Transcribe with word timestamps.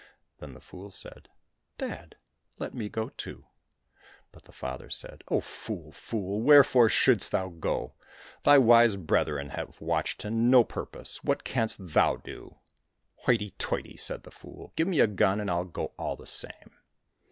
Then 0.39 0.55
the 0.55 0.59
fool 0.59 0.89
said," 0.89 1.29
Dad, 1.77 2.15
let 2.57 2.73
me 2.73 2.89
go 2.89 3.09
too!" 3.09 3.45
But 4.31 4.45
the 4.45 4.51
father 4.51 4.89
said, 4.89 5.23
*' 5.25 5.27
Oh, 5.29 5.41
fool, 5.41 5.91
fool, 5.91 6.41
wherefore 6.41 6.89
shouldst 6.89 7.31
thou 7.31 7.49
go? 7.49 7.93
Thy 8.41 8.57
wise 8.57 8.95
brethren 8.95 9.49
have 9.49 9.79
watched 9.79 10.19
to 10.21 10.31
no 10.31 10.63
purpose, 10.63 11.23
what 11.23 11.43
canst 11.43 11.93
thou 11.93 12.15
do?"—" 12.15 12.55
Hoity 13.27 13.51
toity!" 13.59 13.95
said 14.07 14.23
the 14.23 14.31
fool;" 14.31 14.73
give 14.75 14.87
me 14.87 14.99
a 15.01 15.05
gun, 15.05 15.39
and 15.39 15.51
I'll 15.51 15.65
go 15.65 15.91
all 15.99 16.15
the 16.15 16.25
same." 16.25 16.71